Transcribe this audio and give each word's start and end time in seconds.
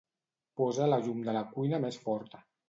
Posa 0.61 0.87
la 0.93 0.99
llum 1.03 1.19
de 1.27 1.35
la 1.37 1.45
cuina 1.53 1.81
més 1.85 2.01
forta. 2.07 2.43